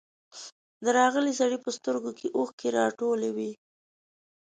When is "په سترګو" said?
1.65-2.11